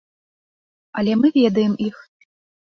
Але 1.01 1.13
мы 1.19 1.27
ведаем 1.37 1.77
іх. 1.89 2.01